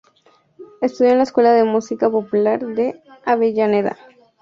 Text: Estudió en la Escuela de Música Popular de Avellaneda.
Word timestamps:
Estudió 0.81 1.11
en 1.11 1.17
la 1.17 1.23
Escuela 1.25 1.53
de 1.53 1.63
Música 1.63 2.09
Popular 2.09 2.65
de 2.65 2.99
Avellaneda. 3.23 3.99